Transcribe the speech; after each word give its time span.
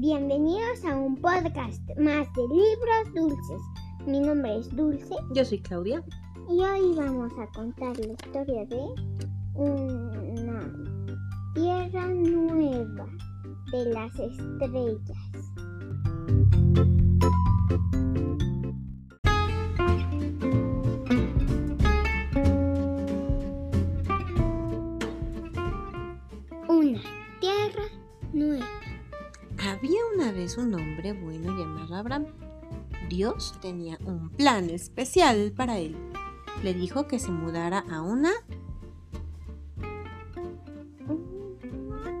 Bienvenidos 0.00 0.82
a 0.86 0.96
un 0.96 1.14
podcast 1.14 1.82
más 1.98 2.26
de 2.32 2.42
libros 2.48 3.14
dulces. 3.14 3.60
Mi 4.06 4.18
nombre 4.18 4.60
es 4.60 4.74
Dulce 4.74 5.14
Yo 5.34 5.44
soy 5.44 5.60
Claudia. 5.60 6.02
y 6.48 6.58
hoy 6.58 6.94
vamos 6.96 7.30
a 7.38 7.46
contar 7.52 7.94
la 7.98 8.14
historia 8.14 8.64
de 8.64 8.80
una 9.56 10.72
tierra 11.54 12.06
nueva 12.06 13.06
de 13.72 13.84
las 13.92 14.18
estrellas. 14.18 15.29
Había 29.62 30.00
una 30.14 30.32
vez 30.32 30.56
un 30.56 30.74
hombre 30.74 31.12
bueno 31.12 31.56
llamado 31.56 31.94
Abraham. 31.96 32.26
Dios 33.08 33.54
tenía 33.60 33.98
un 34.04 34.30
plan 34.30 34.70
especial 34.70 35.52
para 35.56 35.78
él. 35.78 35.96
Le 36.62 36.74
dijo 36.74 37.06
que 37.06 37.18
se 37.18 37.30
mudara 37.30 37.84
a 37.90 38.02
una 38.02 38.30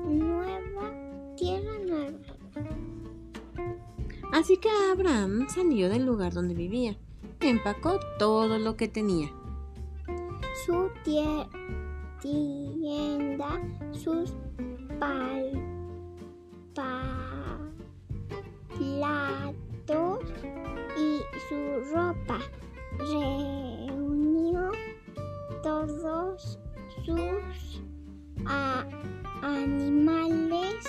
nueva 0.06 0.92
tierra 1.36 1.72
nueva. 1.86 2.18
Así 4.32 4.56
que 4.58 4.68
Abraham 4.92 5.46
salió 5.48 5.88
del 5.88 6.04
lugar 6.06 6.32
donde 6.32 6.54
vivía. 6.54 6.96
Empacó 7.40 7.98
todo 8.18 8.58
lo 8.58 8.76
que 8.76 8.88
tenía. 8.88 9.30
su 10.66 10.90
tie- 11.06 11.48
tienda, 12.20 13.58
sus 13.92 14.34
pal- 14.98 15.59
platos 19.00 20.20
y 20.98 21.20
su 21.48 21.94
ropa. 21.94 22.38
Reunió 22.98 24.70
todos 25.62 26.58
sus 27.04 27.82
animales 29.42 30.84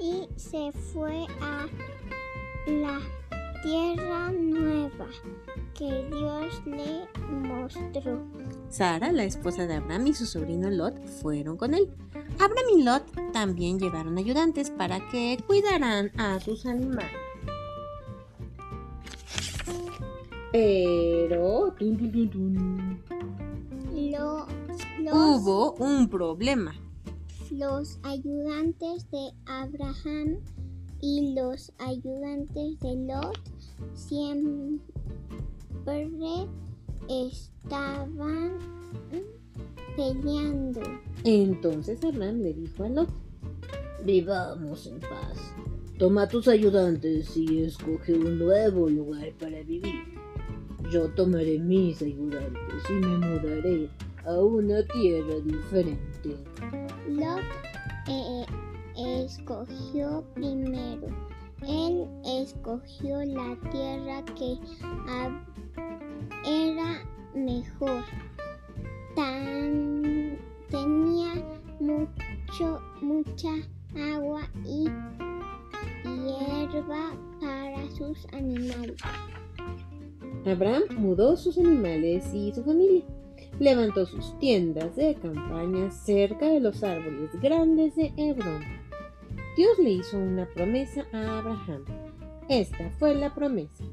y 0.00 0.28
se 0.36 0.72
fue 0.72 1.26
a 1.42 1.66
la 2.66 3.00
tierra 3.62 4.32
nueva 4.32 5.06
que 5.74 6.06
Dios 6.08 6.62
le 6.64 7.06
mostró. 7.28 8.22
Sara, 8.70 9.12
la 9.12 9.24
esposa 9.24 9.66
de 9.66 9.74
Abraham 9.74 10.06
y 10.06 10.14
su 10.14 10.24
sobrino 10.24 10.70
Lot 10.70 10.98
fueron 11.20 11.58
con 11.58 11.74
él. 11.74 11.90
Abraham 12.38 12.78
y 12.78 12.82
Lot 12.82 13.32
también 13.32 13.78
llevaron 13.78 14.16
ayudantes 14.16 14.70
para 14.70 15.06
que 15.10 15.36
cuidaran 15.46 16.10
a 16.18 16.40
sus 16.40 16.64
animales. 16.64 17.31
Pero 20.52 21.72
tun, 21.78 21.96
tun, 21.96 22.12
tun, 22.12 22.30
tun, 22.30 22.98
Lo- 24.10 24.46
los, 25.00 25.14
hubo 25.14 25.72
un 25.74 26.08
problema. 26.08 26.74
los 27.50 27.98
ayudantes 28.02 29.10
de 29.10 29.30
Abraham 29.46 30.36
y 31.00 31.34
los 31.34 31.72
ayudantes 31.78 32.78
de 32.80 32.96
Lot 33.06 33.38
siempre 33.94 34.80
estaban 37.08 38.52
peleando. 39.96 40.80
Entonces 41.24 42.02
Abraham 42.04 42.40
le 42.42 42.54
dijo 42.54 42.84
a 42.84 42.88
Lot, 42.88 43.08
vivamos 44.04 44.86
en 44.86 45.00
paz. 45.00 45.38
Toma 45.98 46.26
tus 46.28 46.48
ayudantes 46.48 47.36
y 47.36 47.62
escoge 47.62 48.14
un 48.14 48.38
nuevo 48.38 48.88
lugar 48.88 49.32
para 49.38 49.62
vivir. 49.62 50.11
Yo 50.92 51.08
tomaré 51.10 51.58
mis 51.58 52.02
ayudantes 52.02 52.90
y 52.90 52.92
me 52.92 53.16
mudaré 53.18 53.88
a 54.26 54.34
una 54.34 54.82
tierra 54.88 55.36
diferente. 55.42 56.36
Lot 57.08 57.40
eh, 58.08 58.44
escogió 59.24 60.22
primero. 60.34 61.06
Él 61.66 62.06
escogió 62.26 63.24
la 63.24 63.56
tierra 63.70 64.22
que 64.36 64.58
era 66.44 67.02
mejor. 67.34 68.04
Tan- 69.16 70.38
tenía 70.68 71.32
mucho, 71.80 72.80
mucha 73.00 73.50
agua 73.96 74.42
y 74.64 74.88
hierba 76.04 77.12
para 77.40 77.90
sus 77.96 78.26
animales. 78.32 78.96
Abraham 80.44 80.82
mudó 80.96 81.36
sus 81.36 81.56
animales 81.58 82.34
y 82.34 82.52
su 82.52 82.64
familia. 82.64 83.04
Levantó 83.58 84.06
sus 84.06 84.38
tiendas 84.38 84.96
de 84.96 85.14
campaña 85.14 85.90
cerca 85.90 86.46
de 86.46 86.60
los 86.60 86.82
árboles 86.82 87.30
grandes 87.40 87.94
de 87.94 88.12
Hebrón. 88.16 88.62
Dios 89.56 89.78
le 89.78 89.90
hizo 89.90 90.18
una 90.18 90.46
promesa 90.46 91.04
a 91.12 91.38
Abraham. 91.38 91.84
Esta 92.48 92.90
fue 92.98 93.14
la 93.14 93.34
promesa. 93.34 93.84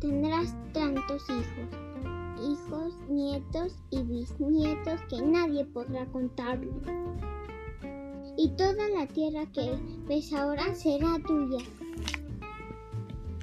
Tendrás 0.00 0.54
tantos 0.72 1.22
hijos, 1.28 1.78
hijos, 2.42 2.94
nietos 3.08 3.76
y 3.90 4.02
bisnietos 4.02 5.00
que 5.10 5.20
nadie 5.20 5.64
podrá 5.64 6.06
contarlo. 6.06 6.72
Y 8.36 8.48
toda 8.50 8.88
la 8.88 9.06
tierra 9.06 9.46
que 9.52 9.78
ves 10.06 10.32
ahora 10.32 10.74
será 10.74 11.18
tuya. 11.26 11.64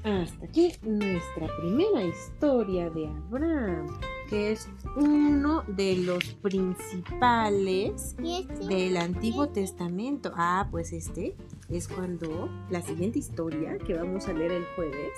Hasta 0.04 0.46
aquí 0.46 0.72
nuestra 0.82 1.46
primera 1.58 2.02
historia 2.04 2.90
de 2.90 3.06
Abraham, 3.06 3.86
que 4.28 4.50
es 4.50 4.68
uno 4.96 5.62
de 5.68 5.96
los 5.96 6.24
principales 6.42 8.16
este 8.18 8.66
del 8.66 8.96
Antiguo 8.96 9.48
Testamento. 9.50 10.32
Ah, 10.34 10.66
pues 10.72 10.92
este 10.92 11.36
es 11.68 11.86
cuando 11.86 12.50
la 12.68 12.82
siguiente 12.82 13.20
historia 13.20 13.78
que 13.78 13.94
vamos 13.94 14.26
a 14.26 14.32
leer 14.32 14.50
el 14.50 14.64
jueves 14.74 15.12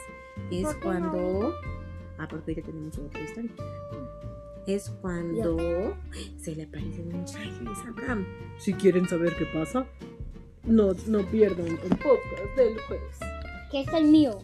es 0.50 0.64
¿Por 0.64 0.74
qué 0.74 0.80
cuando... 0.80 1.54
Ah, 2.18 2.28
porque 2.28 2.54
ya 2.54 2.62
tenemos 2.62 2.98
otra 2.98 3.22
historia. 3.22 3.50
Es 4.66 4.90
cuando 5.00 5.96
se 6.36 6.54
le 6.54 6.64
aparecen 6.64 7.08
mensajes 7.08 7.78
a 7.86 7.88
Abraham. 7.88 8.26
Si 8.58 8.74
quieren 8.74 9.08
saber 9.08 9.34
qué 9.36 9.46
pasa, 9.46 9.86
no, 10.62 10.92
no 11.06 11.22
pierdan 11.30 11.68
el 11.68 11.96
podcast 11.96 12.56
del 12.56 12.78
jueves. 12.80 13.18
que 13.70 13.80
es 13.80 13.88
el 13.88 14.04
mío. 14.04 14.38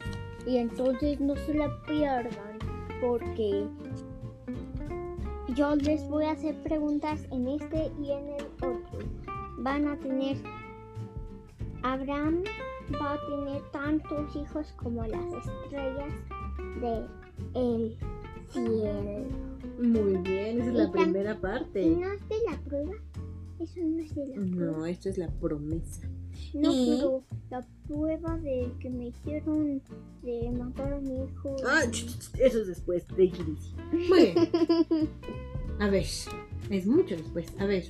Y 0.46 0.56
entonces 0.56 1.20
no 1.20 1.36
se 1.36 1.54
la 1.54 1.70
pierdan 1.86 2.58
porque 3.00 3.66
yo 5.54 5.74
les 5.76 6.06
voy 6.08 6.24
a 6.24 6.32
hacer 6.32 6.54
preguntas 6.62 7.26
en 7.30 7.48
este 7.48 7.90
y 8.02 8.12
en 8.12 8.28
el 8.28 8.44
otro. 8.56 8.80
Van 9.58 9.86
a 9.88 9.98
tener 9.98 10.36
Abraham 11.82 12.42
va 13.00 13.14
a 13.14 13.18
tener 13.28 13.62
tantos 13.72 14.36
hijos 14.36 14.72
como 14.76 15.04
las 15.06 15.24
estrellas 15.46 16.12
de 16.80 17.06
el 17.54 17.96
cielo. 18.48 19.26
Muy 19.78 20.16
bien, 20.18 20.60
esa 20.60 20.70
es 20.70 20.74
Y 20.74 20.78
la 20.78 20.90
primera 20.92 21.32
¿Y 21.32 21.36
parte. 21.36 21.86
no 21.86 22.12
es 22.12 22.28
de 22.28 22.36
la 22.50 22.58
prueba? 22.64 22.92
Eso 23.58 23.80
no 23.80 23.98
es 23.98 24.14
de 24.14 24.26
la 24.26 24.34
prueba. 24.34 24.78
No, 24.78 24.86
esto 24.86 25.08
es 25.08 25.18
la 25.18 25.28
promesa. 25.28 26.08
No, 26.54 26.72
Y- 26.72 26.96
pero 26.96 27.22
la 27.50 27.66
prueba 27.86 28.36
de 28.38 28.70
que 28.80 28.90
me 28.90 29.08
hicieron 29.08 29.82
de 30.22 30.50
matar 30.50 30.92
a 30.92 31.00
mi 31.00 31.24
hijo. 31.24 31.56
Ah, 31.66 31.82
eso 31.84 32.60
es 32.60 32.66
después, 32.66 33.06
de 33.16 33.24
easy. 33.24 34.08
Bueno, 34.08 34.40
a 35.80 35.88
ver, 35.88 36.06
es 36.70 36.86
mucho 36.86 37.16
después. 37.16 37.46
A 37.58 37.66
ver, 37.66 37.84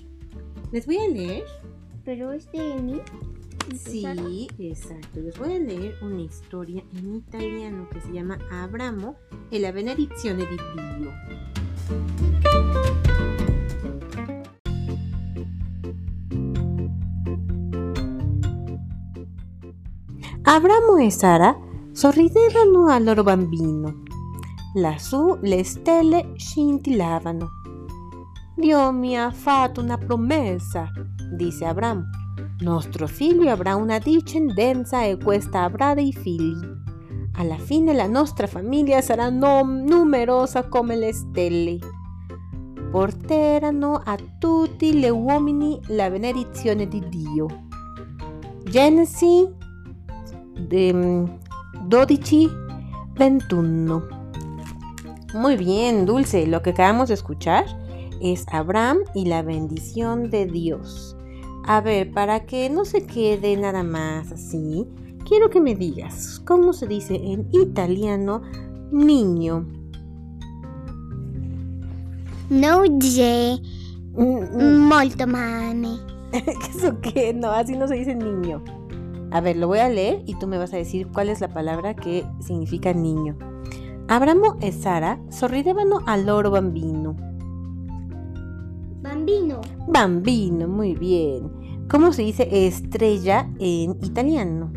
les 0.73 0.87
voy 0.87 0.97
a 0.99 1.09
leer. 1.09 1.45
Pero 2.05 2.33
es 2.33 2.51
de 2.53 2.75
mí. 2.77 3.01
Sí, 3.77 4.49
exacto. 4.59 5.21
Les 5.21 5.39
voy 5.39 5.53
a 5.55 5.59
leer 5.59 5.95
una 6.03 6.23
historia 6.23 6.83
en 6.97 7.17
italiano 7.17 7.89
que 7.91 8.01
se 8.01 8.13
llama 8.13 8.39
Abramo 8.51 9.17
e 9.51 9.61
la 9.61 9.71
benedizione 9.71 10.45
di 10.47 10.57
Dio. 10.57 12.40
Abramo 20.53 20.97
e 20.97 21.13
Sara 21.13 21.57
sorridevano 21.93 22.89
al 22.89 23.05
loro 23.05 23.23
bambino. 23.23 24.03
Lassù 24.75 25.39
le 25.43 25.63
stelle 25.63 26.33
scintillavano. 26.35 27.49
Dio 28.57 28.91
mi 28.91 29.17
ha 29.17 29.31
fatto 29.31 29.81
una 29.81 29.97
promessa, 29.97 30.91
disse 31.37 31.65
Abramo. 31.65 32.03
Nostro 32.65 33.07
figlio 33.07 33.49
avrà 33.49 33.77
una 33.77 33.99
discendenza 34.01 35.05
e 35.05 35.19
questa 35.19 35.63
avrà 35.63 35.95
dei 35.95 36.13
figli. 36.13 36.67
Alla 37.37 37.59
fine 37.59 37.95
la 37.95 38.09
nostra 38.09 38.49
famiglia 38.49 39.01
sarà 39.01 39.29
numerosa 39.29 40.67
come 40.67 40.97
le 40.97 41.13
stelle. 41.13 41.79
Porteranno 42.91 44.03
a 44.05 44.17
tutti 44.41 44.97
gli 44.97 45.09
uomini 45.09 45.81
la 45.91 46.11
benedizione 46.11 46.89
di 46.89 47.01
Dio. 47.09 47.47
Genesi 48.65 49.59
12 50.69 52.51
21. 53.17 54.03
Muy 55.35 55.57
bien, 55.57 56.07
Dulce. 56.07 56.47
Lo 56.47 56.63
que 56.63 56.71
acabamos 56.71 57.09
de 57.09 57.15
escuchar 57.15 57.65
es 58.21 58.47
Abraham 58.53 58.99
y 59.15 59.27
la 59.27 59.43
bendición 59.43 60.31
de 60.31 60.47
Dios. 60.47 61.17
A 61.65 61.81
ver, 61.81 62.11
para 62.13 62.47
que 62.47 62.69
no 62.71 62.85
se 62.85 63.05
quede 63.07 63.57
nada 63.57 63.83
más 63.83 64.33
así, 64.33 64.87
quiero 65.27 65.51
que 65.51 65.61
me 65.61 65.75
digas 65.75 66.41
cómo 66.45 66.73
se 66.73 66.87
dice 66.87 67.15
en 67.15 67.49
italiano 67.53 68.43
niño. 68.91 69.67
No 72.49 72.83
sé. 73.01 73.59
Molto 74.17 75.27
mame. 75.27 75.99
¿Eso 76.33 77.01
qué? 77.01 77.33
No, 77.33 77.51
así 77.51 77.77
no 77.77 77.87
se 77.87 77.95
dice 77.95 78.15
niño. 78.15 78.63
A 79.31 79.41
ver, 79.41 79.57
lo 79.57 79.69
voy 79.69 79.79
a 79.79 79.89
leer 79.89 80.23
y 80.27 80.35
tú 80.39 80.47
me 80.47 80.59
vas 80.59 80.73
a 80.73 80.77
decir 80.77 81.09
cuál 81.09 81.29
es 81.29 81.41
la 81.41 81.49
palabra 81.49 81.95
que 81.95 82.25
significa 82.41 82.93
niño. 82.93 83.37
Abramo 84.09 84.57
e 84.61 84.73
Sara 84.73 85.21
sorridevano 85.31 86.01
al 86.07 86.27
loro 86.27 86.51
bambino. 86.51 87.17
Bambino. 89.03 89.61
Bambino, 89.87 90.67
muy 90.67 90.95
bien. 90.95 91.51
¿Cómo 91.89 92.13
se 92.13 92.23
dice 92.23 92.67
estrella 92.67 93.49
en 93.61 93.97
italiano? 94.03 94.73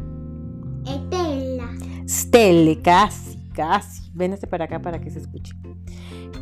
Estella. 0.85 1.69
Stelle, 2.07 2.81
casi, 2.81 3.37
casi. 3.53 4.11
Vénase 4.13 4.45
para 4.47 4.65
acá 4.65 4.81
para 4.81 5.01
que 5.01 5.09
se 5.09 5.19
escuche. 5.19 5.55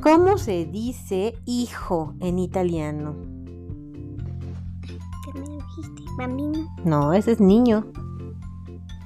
¿Cómo 0.02 0.38
se 0.38 0.66
dice 0.66 1.36
hijo 1.46 2.16
en 2.20 2.40
italiano? 2.40 3.16
Bambino. 6.18 6.68
No, 6.84 7.14
ese 7.14 7.32
es 7.34 7.40
niño. 7.40 7.86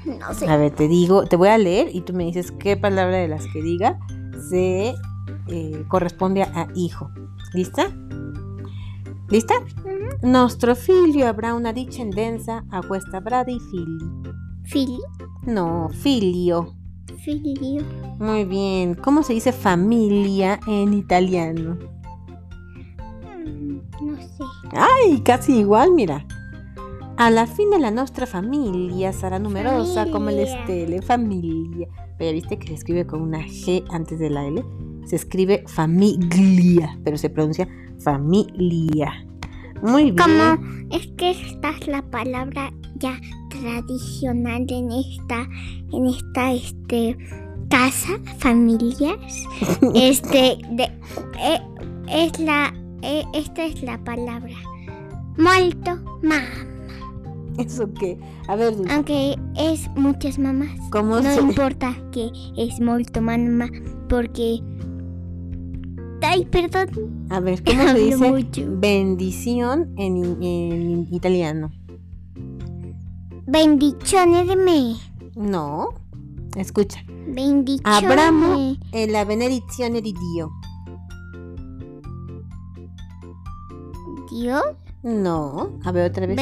No 0.05 0.33
sé. 0.33 0.47
A 0.47 0.57
ver, 0.57 0.71
te 0.71 0.87
digo, 0.87 1.25
te 1.25 1.35
voy 1.35 1.47
a 1.49 1.57
leer 1.57 1.89
y 1.93 2.01
tú 2.01 2.13
me 2.13 2.25
dices 2.25 2.51
qué 2.51 2.77
palabra 2.77 3.17
de 3.17 3.27
las 3.27 3.45
que 3.47 3.61
diga 3.61 3.99
se 4.49 4.93
eh, 5.47 5.85
corresponde 5.87 6.43
a 6.43 6.67
hijo. 6.75 7.09
¿Lista? 7.53 7.87
¿Lista? 9.29 9.55
Nostro 10.21 10.75
figlio 10.75 11.27
avrà 11.27 11.53
una 11.55 11.73
discendenza 11.73 12.63
a 12.69 12.81
questa 12.81 13.19
bradi 13.19 13.59
figli. 13.59 14.05
Fili. 14.63 14.99
No, 15.43 15.89
figlio. 15.89 16.75
Filio. 17.17 17.83
Muy 18.19 18.45
bien. 18.45 18.93
¿Cómo 18.95 19.23
se 19.23 19.33
dice 19.33 19.51
familia 19.51 20.59
en 20.67 20.93
italiano? 20.93 21.77
Mm, 23.45 23.77
No 24.01 24.17
sé. 24.17 24.43
Ay, 24.71 25.21
casi 25.21 25.59
igual, 25.59 25.91
mira. 25.93 26.25
Alla 27.17 27.45
fine 27.45 27.79
la 27.79 27.89
nostra 27.89 28.25
famiglia 28.25 29.11
sarà 29.13 29.37
numerosa 29.37 30.09
come 30.09 30.33
le 30.33 30.45
Familia. 30.45 30.63
stelle. 30.63 31.01
Familia. 31.01 31.87
Pero 32.17 32.31
viste 32.33 32.57
que 32.57 32.67
se 32.67 32.73
escribe 32.73 33.05
con 33.05 33.21
una 33.21 33.39
G 33.39 33.83
antes 33.89 34.19
de 34.19 34.29
la 34.29 34.45
L. 34.45 34.63
Se 35.05 35.15
escribe 35.15 35.63
famiglia, 35.65 36.97
pero 37.03 37.17
se 37.17 37.29
pronuncia 37.29 37.67
familia. 37.99 39.25
Muy 39.81 40.11
bien. 40.11 40.15
Como 40.17 40.57
es 40.91 41.07
que 41.17 41.31
esta 41.31 41.69
es 41.69 41.87
la 41.87 42.01
palabra 42.01 42.73
ya 42.95 43.19
tradicional 43.49 44.65
en 44.69 44.91
esta, 44.91 45.47
en 45.93 46.05
esta, 46.07 46.51
este, 46.53 47.17
casa, 47.69 48.19
familias. 48.39 49.47
Este, 49.95 50.57
de, 50.71 50.83
eh, 51.39 51.61
es 52.09 52.39
la, 52.39 52.73
eh, 53.01 53.23
esta 53.33 53.65
es 53.65 53.81
la 53.83 54.03
palabra. 54.03 54.55
Molto 55.37 55.97
mamá. 56.21 56.74
¿Eso 57.65 57.93
qué? 57.93 58.17
A 58.47 58.55
ver, 58.55 58.75
Dulce, 58.75 58.93
Aunque 58.93 59.35
es 59.55 59.89
muchas 59.95 60.37
mamás. 60.39 60.69
¿cómo 60.91 61.17
No 61.19 61.23
se...? 61.23 61.41
importa 61.41 61.95
que 62.11 62.29
es 62.57 62.79
molto 62.79 63.21
mamá 63.21 63.69
porque... 64.09 64.59
Ay, 66.21 66.45
perdón. 66.45 67.27
A 67.29 67.39
ver, 67.39 67.63
¿cómo 67.63 67.83
se 67.89 67.93
dice 67.99 68.31
mucho. 68.31 68.63
bendición 68.67 69.93
en, 69.97 70.41
en 70.41 71.07
italiano? 71.11 71.71
Bendiciones 73.47 74.47
de 74.47 74.55
me. 74.55 74.95
No. 75.35 75.89
Escucha. 76.55 77.03
Bendiciones. 77.27 78.03
Abramo 78.03 78.75
e 78.91 79.07
la 79.07 79.23
benedizione 79.23 80.01
di 80.01 80.13
Dio. 80.13 80.51
Dios. 84.31 84.63
No. 85.05 85.77
A 85.83 85.91
ver, 85.91 86.09
otra 86.09 86.25
vez. 86.25 86.37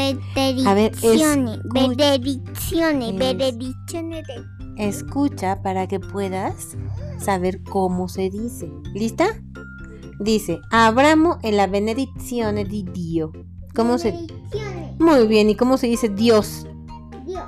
A 0.65 0.73
ver, 0.73 0.93
escucha. 0.93 1.35
Benedicciones. 1.73 3.09
Es- 3.09 3.19
Benedicciones 3.19 4.25
de... 4.25 4.87
Escucha 4.87 5.61
para 5.61 5.85
que 5.87 5.99
puedas 5.99 6.77
saber 7.19 7.61
cómo 7.63 8.07
se 8.07 8.29
dice. 8.29 8.71
¿Lista? 8.93 9.25
Dice, 10.21 10.61
Abramo 10.71 11.39
e 11.43 11.51
la 11.51 11.67
benedizione 11.67 12.63
di 12.63 12.83
Dio. 12.93 13.33
¿Cómo 13.75 13.97
se...? 13.97 14.17
Muy 14.97 15.27
bien, 15.27 15.49
¿y 15.49 15.55
cómo 15.55 15.75
se 15.75 15.87
dice 15.87 16.07
Dios? 16.07 16.65
Dios. 17.25 17.43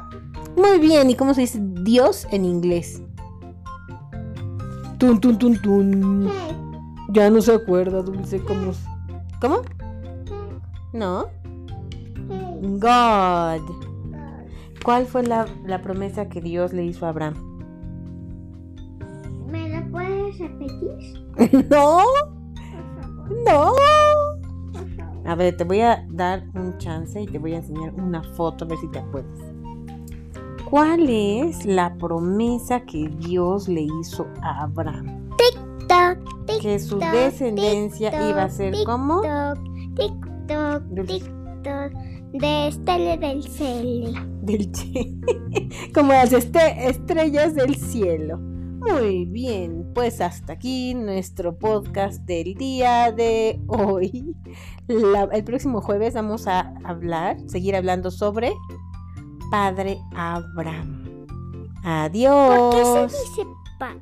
Muy 0.57 0.79
bien, 0.79 1.09
¿y 1.09 1.15
cómo 1.15 1.33
se 1.33 1.41
dice 1.41 1.59
Dios 1.83 2.27
en 2.31 2.43
inglés? 2.43 3.01
Tun, 4.97 5.21
tun, 5.21 5.37
tun, 5.39 5.61
tun. 5.61 6.29
Ya 7.13 7.29
no 7.29 7.41
se 7.41 7.53
acuerda, 7.53 8.01
Dulce, 8.01 8.41
cómo... 8.41 8.73
¿Cómo? 9.39 9.61
No. 10.95 11.27
God. 12.79 13.61
¿Cuál 14.83 15.05
fue 15.05 15.23
la, 15.23 15.45
la 15.65 15.81
promesa 15.81 16.29
que 16.29 16.39
Dios 16.39 16.71
le 16.71 16.85
hizo 16.85 17.05
a 17.05 17.09
Abraham? 17.09 17.33
¿Me 19.51 19.69
la 19.69 19.85
puedes 19.91 20.39
repetir? 20.39 21.25
No, 21.69 21.97
Por 23.27 23.43
favor. 23.43 23.43
no. 23.45 23.73
A 25.29 25.35
ver, 25.35 25.57
te 25.57 25.65
voy 25.65 25.81
a 25.81 26.05
dar 26.11 26.45
un 26.53 26.77
chance 26.77 27.19
y 27.19 27.25
te 27.25 27.39
voy 27.39 27.53
a 27.53 27.57
enseñar 27.57 27.93
una 27.95 28.23
foto 28.35 28.63
a 28.63 28.67
ver 28.69 28.77
si 28.77 28.87
te 28.89 28.99
acuerdas. 28.99 29.39
¿Cuál 30.69 31.09
es 31.09 31.65
la 31.65 31.93
promesa 31.95 32.79
que 32.85 33.09
Dios 33.19 33.67
le 33.67 33.81
hizo 33.81 34.27
a 34.41 34.61
Abraham? 34.63 35.29
Toc, 35.89 36.45
tic, 36.45 36.61
Que 36.61 36.79
su 36.79 36.99
descendencia 36.99 38.29
iba 38.29 38.43
a 38.43 38.49
ser 38.49 38.75
como... 38.85 39.21
toc, 40.95 41.05
tic, 41.07 41.23
toc, 41.23 41.23
Dulce. 41.23 41.25
tic, 41.25 41.63
toc, 41.63 41.93
de 42.33 42.67
Estelle 42.67 43.17
del 43.17 43.43
Cele. 43.43 44.11
del 44.41 44.71
como 45.93 46.13
las 46.13 46.33
este- 46.33 46.89
estrellas 46.89 47.55
del 47.55 47.75
cielo. 47.75 48.37
Muy 48.37 49.25
bien, 49.25 49.89
pues 49.95 50.21
hasta 50.21 50.53
aquí 50.53 50.93
nuestro 50.93 51.57
podcast 51.57 52.21
del 52.25 52.53
día 52.53 53.11
de 53.11 53.59
hoy. 53.67 54.35
La- 54.87 55.23
el 55.31 55.43
próximo 55.43 55.81
jueves 55.81 56.13
vamos 56.13 56.45
a 56.47 56.73
hablar, 56.83 57.37
seguir 57.47 57.75
hablando 57.75 58.11
sobre 58.11 58.51
Padre 59.49 59.97
Abraham. 60.15 61.03
¿Por 61.05 61.81
qué 61.81 61.89
Adiós. 61.89 63.11
se 63.11 63.17
dice 63.17 63.49
padre? 63.79 64.01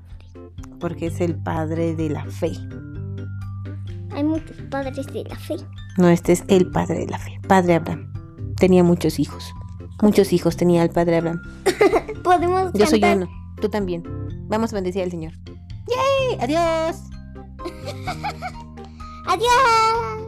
Porque 0.80 1.06
es 1.08 1.22
el 1.22 1.36
padre 1.36 1.96
de 1.96 2.10
la 2.10 2.26
fe. 2.26 2.52
Hay 4.16 4.24
muchos 4.24 4.56
padres 4.70 5.08
de 5.08 5.24
la 5.24 5.36
fe. 5.36 5.56
No, 5.98 6.10
este 6.10 6.32
es 6.34 6.44
el 6.48 6.70
padre 6.70 7.00
de 7.00 7.08
la 7.08 7.18
fe. 7.18 7.40
Padre 7.48 7.76
Abraham. 7.76 8.12
Tenía 8.58 8.84
muchos 8.84 9.20
hijos. 9.20 9.54
Muchos 10.02 10.34
hijos 10.34 10.58
tenía 10.58 10.84
el 10.84 10.90
padre 10.90 11.18
Abraham. 11.18 11.42
Podemos 12.24 12.72
Yo 12.74 12.86
soy 12.86 13.04
uno. 13.04 13.28
Tú 13.62 13.70
también. 13.70 14.04
Vamos 14.48 14.74
a 14.74 14.76
bendecir 14.76 15.04
al 15.04 15.12
Señor. 15.12 15.34
¡Yay! 15.88 16.40
¡Adiós! 16.40 17.04
Adiós. 19.28 20.23